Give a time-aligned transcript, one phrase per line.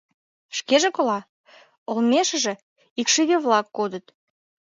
[0.57, 1.19] Шкеже кола,
[1.91, 2.53] олмешыже
[3.01, 4.05] икшыве-влак кодыт.